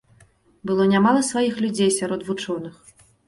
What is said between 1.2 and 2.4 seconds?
сваіх людзей сярод